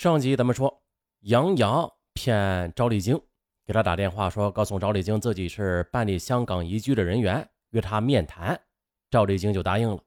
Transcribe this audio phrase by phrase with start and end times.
[0.00, 0.82] 上集咱们说，
[1.24, 3.20] 杨洋骗赵丽晶，
[3.66, 8.58] 给他打电话说，告诉赵丽晶自己是办理香港移居的人员，约他面谈。
[9.10, 10.02] 赵丽晶就答应了。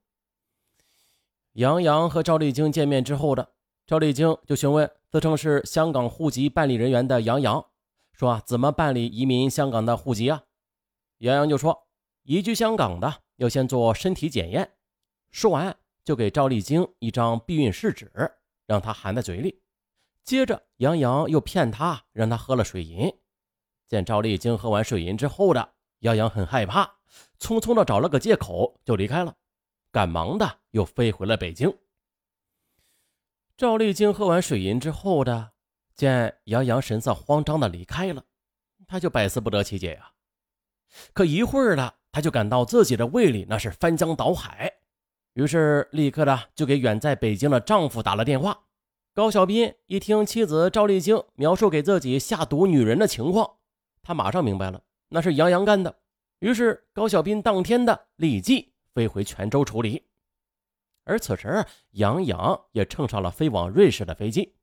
[1.51, 3.47] 杨洋和赵丽晶见面之后的，
[3.85, 7.63] 赵丽晶就询问自称是香港户籍办理人员的杨洋，
[8.13, 10.41] 说，怎么办理移民香港的户籍啊？
[11.19, 11.87] 杨洋就说，
[12.23, 14.71] 移居香港的要先做身体检验。
[15.29, 18.11] 说完，就给赵丽晶一张避孕试纸，
[18.65, 19.61] 让她含在嘴里。
[20.23, 23.11] 接着，杨洋又骗她，让她喝了水银。
[23.87, 26.83] 见赵丽晶喝完水银之后的，杨洋很害怕，
[27.39, 29.35] 匆匆的找了个借口就离开了，
[29.91, 31.71] 赶忙的又飞回了北京。
[33.55, 35.51] 赵丽晶喝完水银之后的，
[35.93, 38.23] 见杨洋神色慌张的离开了，
[38.87, 40.11] 他就百思不得其解呀。
[41.13, 44.73] 可一会儿了，他就感到自己的胃里那是翻江倒海，
[45.33, 48.57] 于是立刻的就给远在北京的丈夫打了电话。
[49.15, 53.57] 高小斌一听妻子赵丽晶描述给自己下毒女人的情况，
[54.01, 55.95] 他马上明白了，那是杨洋干的。
[56.39, 60.03] 于是高小斌当天的立即飞回泉州处理。
[61.03, 64.55] 而此时杨洋也乘上了飞往瑞士的飞机。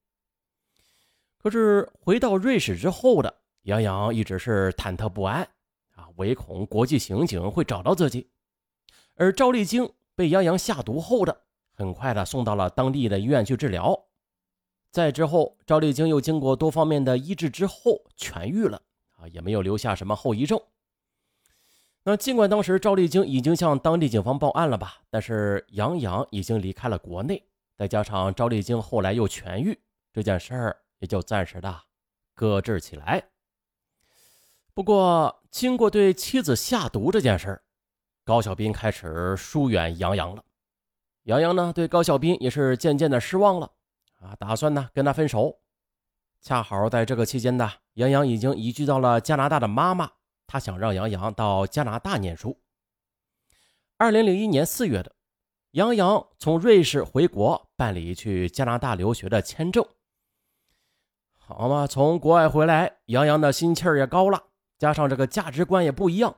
[1.38, 5.42] 可是回到瑞士之后的杨洋一直是忐忑不安
[5.94, 8.28] 啊，唯恐国际刑警会找到自己。
[9.14, 13.96] 而赵丽晶被杨洋下毒后的，很快的送到了当地的医院去治疗。
[14.90, 18.82] 再之后，赵丽晶又经过多方面的医治之后痊愈了
[19.16, 20.60] 啊，也没有留下什么后遗症。
[22.02, 27.46] 那尽管当时赵丽晶已经向当地警方报案了吧，但是杨洋已经离开了国内，
[27.76, 29.78] 再加上赵丽晶后来又痊愈，
[30.12, 31.82] 这件事儿也就暂时的
[32.34, 33.22] 搁置起来。
[34.72, 37.62] 不过，经过对妻子下毒这件事儿，
[38.24, 40.42] 高小斌开始疏远杨洋了。
[41.24, 43.70] 杨洋呢，对高小斌也是渐渐的失望了。
[44.20, 45.60] 啊，打算呢跟他分手。
[46.42, 50.10] 恰好在这个期间呢，杨洋已经移居到了加拿大的妈妈，
[50.46, 52.58] 他想让杨洋到加拿大念书。
[53.98, 55.14] 二零零一年四月的，
[55.72, 59.86] 杨洋从瑞士回国办理去加拿大留学的签证。
[61.36, 64.42] 好嘛，从国外回来，杨洋的心气儿也高了，
[64.78, 66.34] 加上这个价值观也不一样，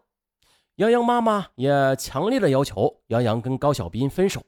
[0.77, 4.45] 杨洋妈妈也强烈的要求杨洋跟高小斌分手。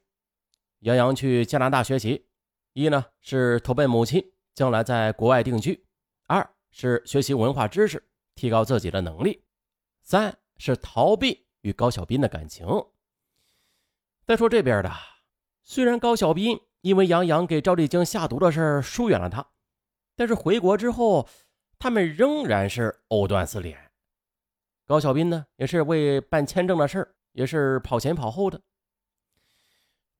[0.80, 2.26] 杨洋去加拿大学习。
[2.74, 5.80] 一呢是投奔母亲，将来在国外定居；
[6.26, 8.04] 二是学习文化知识，
[8.34, 9.44] 提高自己的能力；
[10.02, 12.66] 三是逃避与高小斌的感情。
[14.26, 14.90] 再说这边的，
[15.62, 19.46] 虽然高小斌因为杨洋给赵丽晶下毒的事疏远了他，
[20.16, 21.28] 但是回国之后，
[21.78, 23.78] 他们仍然是藕断丝连。
[24.84, 28.60] 高小斌呢，也是为办签证的事也是跑前跑后的。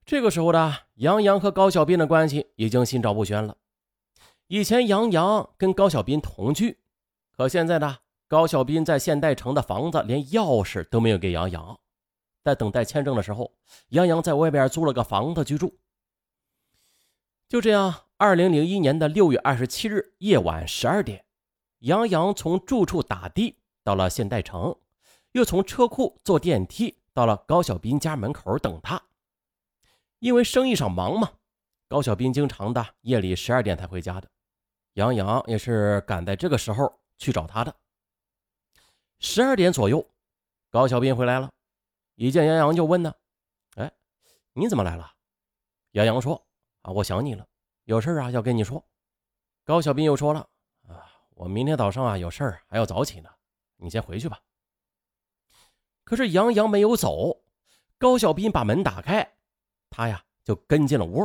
[0.07, 3.57] 这个时候的杨洋和高小斌的关系已经心照不宣了。
[4.49, 6.79] 以前杨洋跟高小斌同居，
[7.35, 7.99] 可现在呢，
[8.29, 11.81] 高小斌在现代城的房子连钥匙都没有给杨洋。
[12.43, 13.55] 在等待签证的时候，
[13.89, 15.79] 杨洋在外边租了个房子居住。
[17.49, 21.25] 就这样，二零零一年的六月二十七日夜晚十二点，
[21.79, 24.77] 杨洋从住处打的到了现代城，
[25.33, 29.03] 又从车库坐电梯到了高小斌家门口等他。
[30.25, 31.31] 因为生意上忙嘛，
[31.87, 34.31] 高小斌经常的夜里十二点才回家的。
[34.95, 37.77] 杨洋也是赶在这个时候去找他的。
[39.19, 40.03] 十二点左右，
[40.71, 41.53] 高小斌回来了，
[42.15, 43.13] 一见杨洋就问呢
[43.77, 43.93] ：“哎，
[44.55, 45.13] 你怎么来了？”
[45.93, 46.43] 杨洋说
[46.81, 47.47] ：“啊，我想你了，
[47.85, 48.83] 有事啊要跟你说。”
[49.63, 50.49] 高小斌又说了
[50.89, 51.05] ：“啊，
[51.35, 53.29] 我明天早上啊有事儿还要早起呢，
[53.77, 54.41] 你先回去吧。”
[56.03, 57.43] 可是杨洋没有走，
[57.99, 59.34] 高小斌把门打开。
[59.97, 61.25] 他呀，就跟进了屋。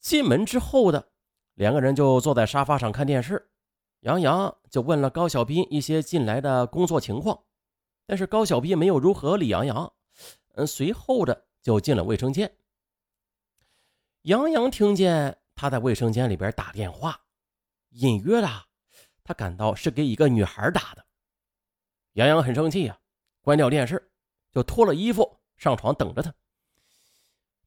[0.00, 1.12] 进门之后的
[1.54, 3.48] 两个人就坐在沙发上看电视。
[4.00, 7.44] 杨洋就问了高小斌一些近来的工作情况，
[8.04, 9.92] 但是高小斌没有如何理杨洋。
[10.54, 12.52] 嗯，随后的就进了卫生间。
[14.22, 17.20] 杨洋听见他在卫生间里边打电话，
[17.90, 18.48] 隐约的
[19.22, 21.06] 他感到是给一个女孩打的。
[22.14, 22.98] 杨洋很生气呀，
[23.40, 24.10] 关掉电视，
[24.50, 26.34] 就脱了衣服上床等着他。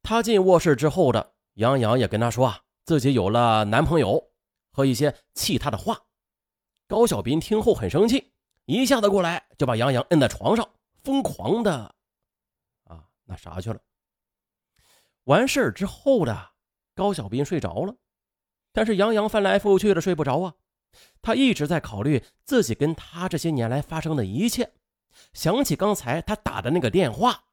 [0.02, 4.32] 他进卧室之后的杨洋也跟他说啊，自己有了男朋友
[4.72, 6.00] 和一些气他的话。
[6.88, 8.32] 高小斌听后很生气，
[8.66, 10.68] 一下子过来就把杨洋摁在床上，
[11.04, 11.94] 疯狂的
[12.86, 13.80] 啊那啥去了。
[15.26, 16.50] 完事之后的
[16.96, 17.94] 高小斌睡着了，
[18.74, 20.56] 但是杨洋翻来覆去的睡不着啊，
[21.22, 24.72] 他一直在考虑自己跟他这些年来发生的一切，
[25.34, 27.44] 想起刚才他打的那个电话，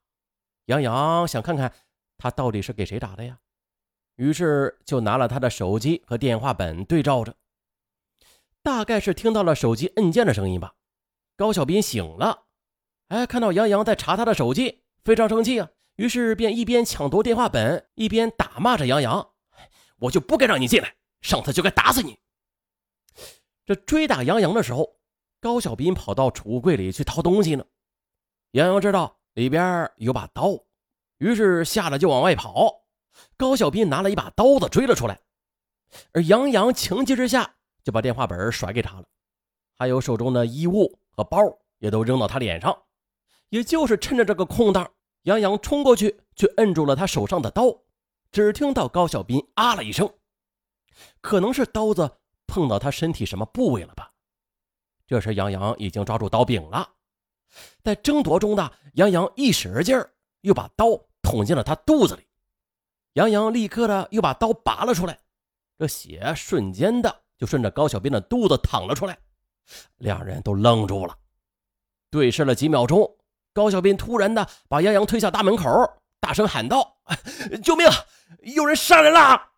[0.65, 1.71] 杨洋想看看。
[2.17, 3.39] 他到底是给谁打的呀？
[4.15, 7.35] 于是就拿了他的手机和电话本对照着，
[8.63, 10.73] 大概是听到了手机按键的声音吧。
[11.35, 12.45] 高小斌醒了，
[13.09, 19.33] 哎，看到杨洋在查他的手机，非常生气啊，于是便一边抢夺电话本，一边打骂着杨洋
[20.01, 22.17] ：“我就不该让你进来，上次就该打死你。”
[23.67, 24.97] 这追打杨洋的时候，
[25.39, 27.63] 高小斌跑到储物柜里去掏东西呢。
[28.51, 30.57] 杨洋知道里边有把刀，
[31.17, 32.83] 于是吓得就往外跑。
[33.35, 35.19] 高小斌拿了一把刀子追了出来，
[36.13, 39.05] 而杨洋情急之下就把电话本甩给他了，
[39.75, 41.39] 还有手中的衣物和包
[41.79, 42.77] 也都扔到他脸上。
[43.49, 44.91] 也就是趁着这个空档，
[45.23, 47.63] 杨洋冲过去去摁住了他手上的刀。
[48.31, 50.13] 只听到高小斌啊了一声，
[51.21, 52.17] 可能是刀子。
[52.49, 54.09] 碰到他身体什么部位了吧？
[55.05, 56.89] 这时杨洋已经抓住刀柄了，
[57.83, 60.97] 在争夺中呢杨洋一使劲儿，又把刀
[61.27, 62.25] 捅进了他肚子里。
[63.13, 65.19] 杨洋立刻的又把刀拔了出来，
[65.77, 69.17] 这血瞬间的就顺着高小斌的肚子淌了出来。
[69.97, 71.13] 两人都愣住了，
[72.09, 73.17] 对视了几秒钟，
[73.51, 75.67] 高小斌突然的把杨洋推下大门口，
[76.21, 76.97] 大声喊道
[77.61, 77.85] ：“救命！
[78.55, 79.51] 有人杀人了！”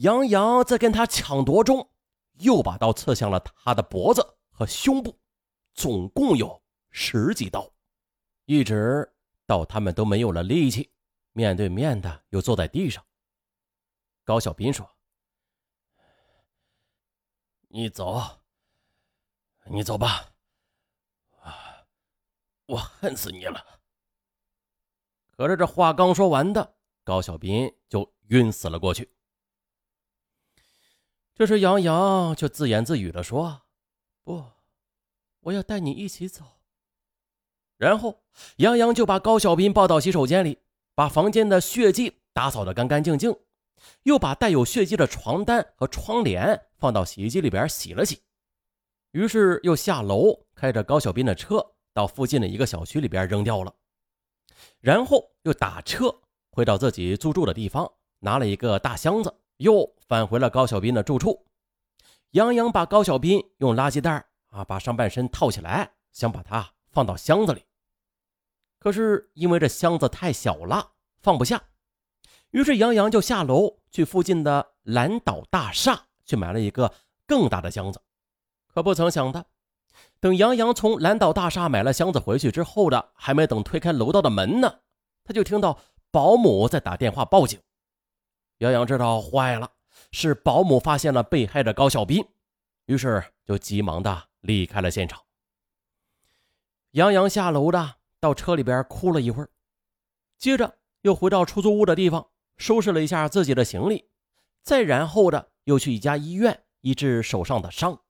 [0.00, 1.88] 杨洋在跟他抢夺中，
[2.40, 5.18] 又把刀刺向了他的脖子和胸部，
[5.72, 7.70] 总共有十几刀，
[8.44, 9.10] 一直
[9.52, 10.90] 到他们都没有了力气，
[11.32, 13.04] 面对面的又坐在地上。
[14.24, 14.90] 高小斌说
[17.68, 18.18] ：“你走，
[19.66, 20.32] 你走吧，
[22.64, 23.82] 我恨死你了。”
[25.36, 29.14] 可是这话刚说完的，高小斌就晕死了过去。
[31.34, 33.66] 这时，杨洋却自言自语地说
[34.24, 34.50] ：“不，
[35.40, 36.42] 我要带你一起走。”
[37.82, 38.22] 然后，
[38.58, 40.56] 杨洋就把高小斌抱到洗手间里，
[40.94, 43.34] 把房间的血迹打扫得干干净净，
[44.04, 48.22] 又把带有血迹的床单和窗帘放到洗衣机里边洗了洗。
[49.10, 51.60] 于是，又下楼开着高小斌的车
[51.92, 53.74] 到附近的一个小区里边扔掉了。
[54.78, 56.14] 然后，又打车
[56.52, 57.90] 回到自己租住的地方，
[58.20, 59.34] 拿了一个大箱子。
[59.56, 61.44] 又返回了高小斌的住处。
[62.30, 67.64] 杨洋把高小斌用垃圾袋啊把上半身套起来，想把他放到箱子里。
[68.82, 70.90] 可是因为这箱子太小了，
[71.20, 71.62] 放不下。
[72.50, 76.92] 于是杨洋就下楼去附近的蓝岛大厦去买了一个
[77.24, 78.02] 更大的箱子。
[78.66, 79.46] 可不曾想的，
[80.18, 84.80] 等杨洋从蓝岛大厦买了箱子回去之后的，还没等推开楼道的门呢，
[85.22, 85.78] 他就听到
[86.10, 87.60] 保姆在打电话报警。
[88.58, 89.70] 杨洋知道坏了，
[90.10, 92.26] 是保姆发现了被害的高小斌，
[92.86, 95.20] 于是就急忙的离开了现场。
[96.90, 99.50] 杨洋下楼的到车里边哭了一会儿，
[100.38, 104.08] 接着又回到出租屋的地方收拾了一下自己的行李，
[104.62, 108.00] 再然后的又去一家医院医治手上的伤。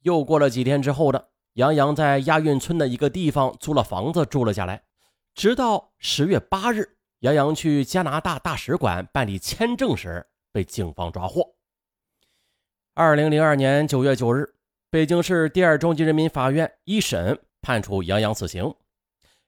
[0.00, 4.82] 又过了几天之后的，杨洋在亚运村的一个地方租了房子住了下来，
[5.34, 6.96] 直到十月八日。
[7.18, 11.54] 杨洋去加拿大大使馆办理签证时被警方抓获。
[12.94, 14.54] 二零零二年九月九日，
[14.90, 18.74] 北京市第二中级人民法院一审判处杨洋死刑。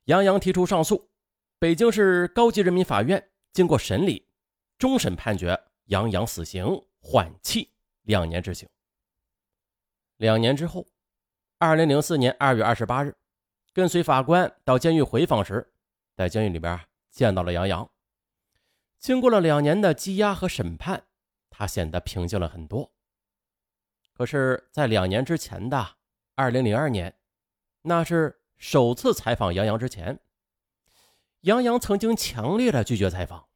[0.04, 1.10] 杨洋提出上诉，
[1.58, 4.28] 北京市高级人民法院经过审理，
[4.78, 6.66] 终审判决杨洋死刑
[7.00, 8.68] 缓期两年执行。
[10.16, 10.86] 两年之后，
[11.58, 13.16] 二零零四年二月二十八日，
[13.72, 15.72] 跟随法官到监狱回访时，
[16.16, 16.80] 在监狱里边。
[17.10, 17.88] 见到了杨洋，
[18.98, 21.06] 经过了两年的羁押和审判，
[21.48, 22.92] 他显得平静了很多。
[24.12, 25.94] 可是，在两年之前的
[26.34, 27.16] 二零零二年，
[27.82, 30.18] 那是首次采访杨洋之前，
[31.42, 33.46] 杨洋曾经强烈的拒绝采访。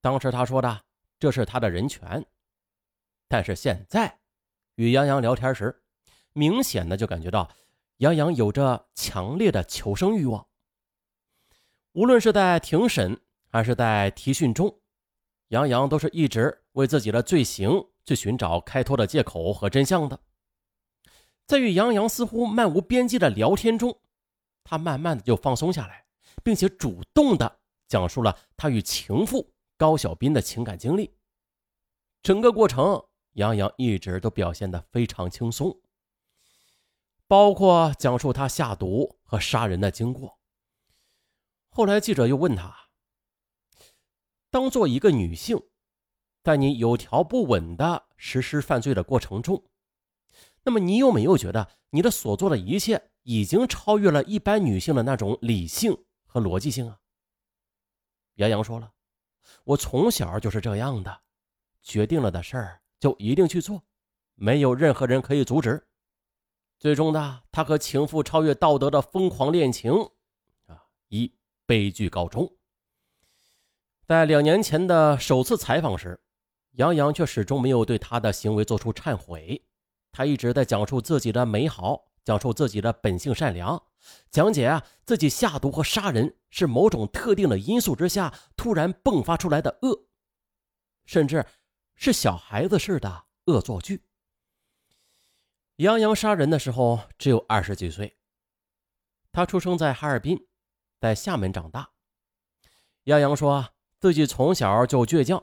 [0.00, 0.82] 当时他说的
[1.18, 2.24] 这是他的人权，
[3.26, 4.18] 但是现在
[4.76, 5.82] 与杨洋聊天时，
[6.32, 7.50] 明显的就感觉到
[7.96, 10.46] 杨洋有着强烈的求生欲望。
[11.92, 14.78] 无论是在庭审还是在提讯中，
[15.48, 20.20] 杨洋都是一直为自己的罪行去寻找开脱的借口和真相的。
[21.46, 23.98] 在与杨洋似乎漫无边际的聊天中，
[24.68, 26.04] 他慢慢的就放松下来，
[26.44, 31.16] 并且主动的讲述了他与情妇高小斌的情感经历。
[32.22, 35.80] 整个过程，杨洋一直都表现的非常轻松，
[37.26, 40.38] 包括讲述他下毒和杀人的经过。
[41.70, 42.90] 后来，记者又问他
[44.50, 45.58] ：“当做一个女性，
[46.42, 49.64] 在你有条不紊的实施犯罪的过程中，
[50.64, 55.94] 那么你有没有觉得你的所做的一切已经超越了一般女性的那种理性
[56.24, 56.98] 和逻辑性啊？”
[58.36, 58.90] 杨洋说了
[59.64, 61.20] ：“我从小就是这样的，
[61.82, 63.82] 决定了的事儿就一定去做，
[64.34, 65.86] 没有任何人可以阻止。
[66.78, 69.92] 最终呢，他和情妇超越道德的疯狂恋情，
[70.64, 71.30] 啊，以
[71.66, 72.50] 悲剧告终。
[74.06, 76.18] 在两年前的首次采访时，
[76.76, 79.62] 杨洋却始终没有对他的行为做出忏悔，
[80.12, 83.82] 他一直在讲述自己的美好，讲述自己的本性善良，
[84.30, 90.06] 讲解啊自己下毒和杀人是某种特定的因素之下突然迸发出来的恶，
[91.06, 91.46] 甚至
[91.94, 94.04] 是小孩子似的恶作剧。
[95.76, 98.18] 杨洋杀人的时候只有二十几岁，
[99.32, 100.46] 他出生在哈尔滨，
[101.00, 101.92] 在厦门长大。
[103.04, 103.70] 杨洋说
[104.00, 105.42] 自己从小就倔强，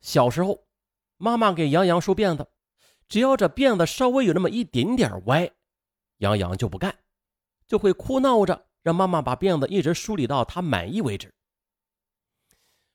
[0.00, 0.64] 小时候
[1.16, 2.46] 妈妈给杨洋梳辫子，
[3.08, 5.50] 只要这辫子稍微有那么一点点歪，
[6.22, 6.96] 杨洋就不干，
[7.66, 11.34] 就会哭闹着让妈妈把辫子一直梳理到他满意为止。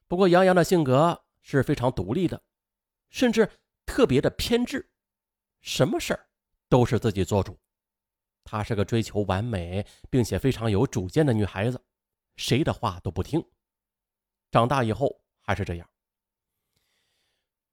[0.08, 2.42] 不过杨洋的性格是非常独立的，
[3.10, 3.52] 甚至
[3.86, 4.90] 特别的偏执，
[5.60, 6.28] 什么事儿？
[6.70, 7.60] 都是自己做主，
[8.46, 11.84] 她是个追求完美并且非常有主见的女孩子，
[12.38, 13.46] 谁的话都不听。
[14.52, 15.90] 长大以后还是这样。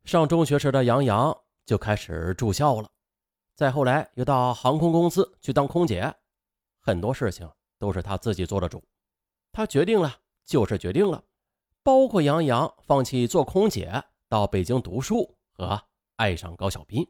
[0.04, 2.90] 上中学时的杨洋就开始住校了，
[3.54, 6.14] 再后来又到航空公司去当空姐，
[6.80, 8.82] 很多事情都是她自己做的主，
[9.52, 11.23] 她决定了就是决定了，
[11.82, 15.80] 包括杨洋放弃做空姐，到北京读书和
[16.16, 17.06] 爱上高小斌。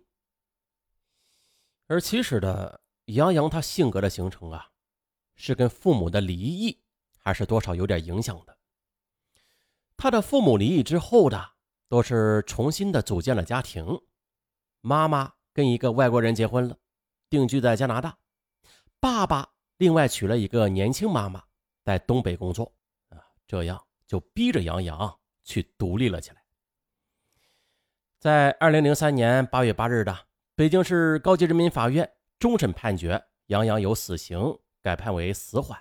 [1.86, 4.70] 而其实的杨洋，他性格的形成啊，
[5.34, 6.82] 是跟父母的离异
[7.18, 8.56] 还是多少有点影响的。
[9.96, 11.52] 他的父母离异之后的，
[11.88, 13.86] 都是重新的组建了家庭。
[14.80, 16.76] 妈妈跟一个外国人结婚了，
[17.30, 18.14] 定居在加拿大。
[19.00, 21.42] 爸爸另外娶了一个年轻妈妈，
[21.82, 22.70] 在东北工作。
[23.08, 26.42] 啊，这样就逼着杨洋去独立了起来。
[28.18, 30.14] 在二零零三年八月八日的。
[30.56, 32.08] 北京市高级人民法院
[32.38, 34.38] 终审判决杨洋有死刑，
[34.80, 35.76] 改判为死缓。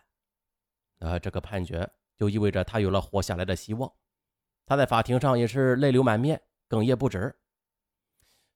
[0.97, 1.87] 啊，这个判决
[2.17, 3.91] 就意味着他有了活下来的希望。
[4.65, 7.35] 他在法庭上也是泪流满面，哽咽不止。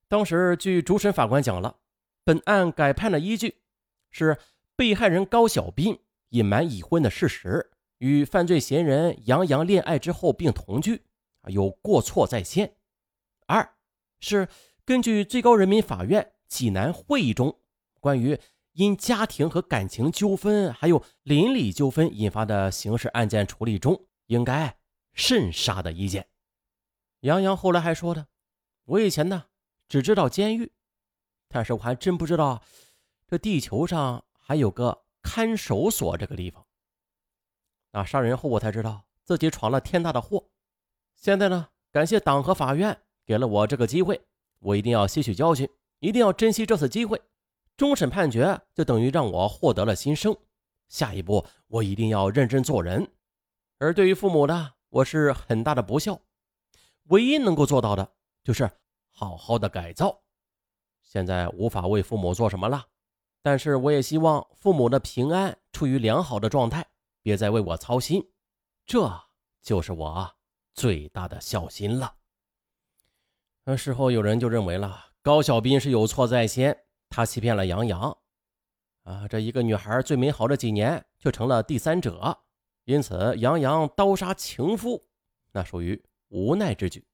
[0.08, 1.76] 当时，据主审法官讲了，
[2.24, 3.62] 本案改判的依据
[4.10, 4.38] 是
[4.74, 5.98] 被害人高小斌
[6.30, 11.02] 隐瞒已婚的事实，与犯罪嫌疑人杨洋恋爱之后并同居，
[11.48, 12.74] 有过错在先。
[13.46, 13.74] 二
[14.20, 14.48] 是。
[14.84, 17.60] 根据最高人民法院济南会议中
[18.00, 18.40] 关于
[18.72, 24.78] 因家庭和感情纠纷还有邻里纠纷引发的刑事案件处理中应该
[25.12, 26.28] 慎杀的意见，
[27.20, 28.28] 杨洋后来还说的
[28.86, 29.47] ：“我以前呢
[29.88, 30.70] 只知道监狱，
[31.48, 32.62] 但是我还真不知道
[33.26, 36.66] 这地球上还有个看守所这个地方。
[37.92, 40.48] 啊，杀人后我才知道自己闯了天大的祸。
[41.14, 44.20] 现在呢，感谢党和法院给了我这个机会。”
[44.60, 47.22] 我一定要吸取教训，一定要珍惜这次机会。
[47.76, 50.36] 终审判决就等于让我获得了新生。
[50.88, 53.08] 下一步，我一定要认真做人。
[53.78, 56.20] 而对于父母呢，我是很大的不孝。
[57.04, 58.68] 唯一能够做到的就是
[59.18, 60.16] 好好的改造。
[61.02, 62.86] 现在无法为父母做什么了，
[63.42, 66.86] 但是我也希望父母的平安处于良好的状态，
[67.20, 68.24] 别再为我操心。
[68.86, 69.12] 这
[69.60, 70.32] 就是我
[70.72, 72.14] 最大的孝心了。
[73.64, 76.78] 那事后有人就认为了高小斌是有错在先，
[77.10, 78.16] 他欺骗了杨洋，
[79.02, 82.38] 啊，这一个女孩最美好的几年却成了第三者，
[82.84, 85.02] 因此杨洋刀杀情夫，
[85.50, 87.04] 那属于无奈之举。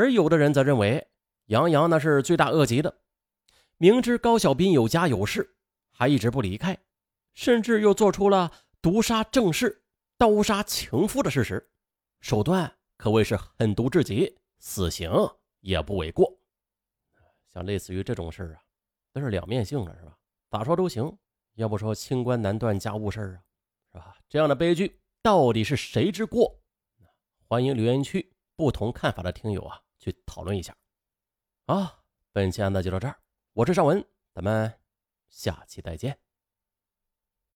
[0.00, 1.06] 而有的人则认为
[1.46, 3.02] 杨洋那是罪大恶极的，
[3.76, 5.56] 明知高小斌有家有室，
[5.92, 6.78] 还一直不离开，
[7.34, 9.84] 甚至又做出了毒杀正室、
[10.16, 11.70] 刀杀情夫的事实，
[12.20, 14.34] 手段可谓是狠毒至极。
[14.58, 15.10] 死刑
[15.60, 16.38] 也不为过，
[17.52, 18.62] 像类似于这种事啊，
[19.12, 20.16] 都是两面性的，是吧？
[20.50, 21.14] 咋说都行。
[21.56, 23.36] 要不说清官难断家务事啊，
[23.92, 24.16] 是吧？
[24.30, 26.58] 这样的悲剧到底是谁之过？
[27.46, 30.76] 欢迎留言区不同看法的听友啊，去讨论一下。
[31.66, 32.02] 啊，
[32.32, 33.16] 本期案子就到这儿，
[33.52, 34.72] 我是尚文，咱们
[35.28, 36.18] 下期再见。